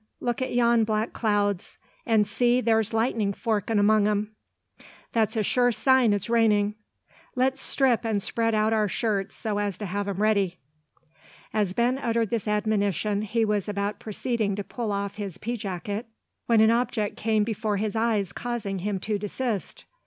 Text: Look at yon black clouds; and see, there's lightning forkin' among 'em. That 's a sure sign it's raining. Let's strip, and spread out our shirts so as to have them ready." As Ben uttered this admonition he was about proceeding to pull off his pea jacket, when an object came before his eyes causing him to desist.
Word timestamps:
Look 0.19 0.41
at 0.41 0.51
yon 0.55 0.83
black 0.83 1.13
clouds; 1.13 1.77
and 2.07 2.27
see, 2.27 2.59
there's 2.59 2.91
lightning 2.91 3.33
forkin' 3.33 3.77
among 3.77 4.07
'em. 4.07 4.35
That 5.13 5.31
's 5.31 5.37
a 5.37 5.43
sure 5.43 5.71
sign 5.71 6.11
it's 6.11 6.27
raining. 6.27 6.73
Let's 7.35 7.61
strip, 7.61 8.03
and 8.03 8.19
spread 8.19 8.55
out 8.55 8.73
our 8.73 8.87
shirts 8.87 9.35
so 9.35 9.59
as 9.59 9.77
to 9.77 9.85
have 9.85 10.07
them 10.07 10.19
ready." 10.19 10.57
As 11.53 11.73
Ben 11.75 11.99
uttered 11.99 12.31
this 12.31 12.47
admonition 12.47 13.21
he 13.21 13.45
was 13.45 13.69
about 13.69 13.99
proceeding 13.99 14.55
to 14.55 14.63
pull 14.63 14.91
off 14.91 15.17
his 15.17 15.37
pea 15.37 15.55
jacket, 15.55 16.07
when 16.47 16.61
an 16.61 16.71
object 16.71 17.15
came 17.15 17.43
before 17.43 17.77
his 17.77 17.95
eyes 17.95 18.33
causing 18.33 18.79
him 18.79 18.99
to 19.01 19.19
desist. 19.19 19.85